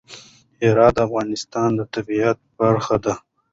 [0.63, 3.13] هرات د افغانستان د طبیعت برخه ده.